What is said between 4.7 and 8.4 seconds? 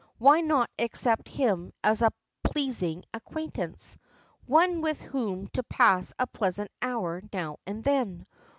with whom to pass a pleasant hour now and then.